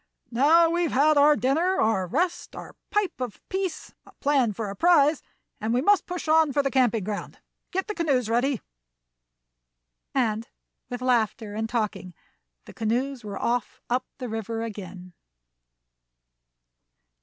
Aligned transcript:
"Now 0.31 0.67
we've 0.71 0.91
had 0.93 1.15
our 1.15 1.35
dinner, 1.35 1.79
our 1.79 2.07
rest, 2.07 2.55
our 2.55 2.75
pipe 2.89 3.21
of 3.21 3.39
peace, 3.49 3.93
a 4.03 4.11
plan 4.13 4.51
for 4.51 4.71
a 4.71 4.75
prize, 4.75 5.21
and 5.59 5.75
we 5.75 5.81
must 5.83 6.07
push 6.07 6.27
on 6.27 6.51
for 6.51 6.63
the 6.63 6.71
camping 6.71 7.03
ground. 7.03 7.37
Get 7.69 7.85
the 7.85 7.93
canoes 7.93 8.27
ready." 8.27 8.61
And, 10.15 10.49
with 10.89 11.03
laughter 11.03 11.53
and 11.53 11.69
talking, 11.69 12.15
the 12.65 12.73
canoes 12.73 13.23
were 13.23 13.37
off 13.37 13.79
up 13.91 14.07
the 14.17 14.27
river 14.27 14.63
again. 14.63 15.13